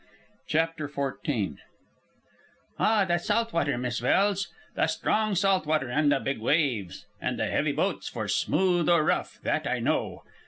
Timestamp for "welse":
4.01-4.47